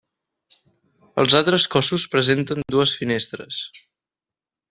[1.23, 3.61] Els altres cossos presenten dues finestres.